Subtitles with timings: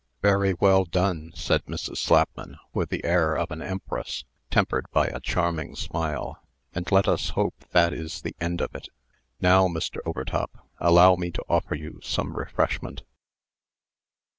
[0.23, 1.97] "Very well done," said Mrs.
[1.97, 6.41] Slapman, with the air of an empress, tempered by a charming smile.
[6.73, 8.87] "And let us hope that is the end of it.
[9.41, 9.97] Now, Mr.
[10.03, 13.03] Overtop, allow me to offer you some refreshment."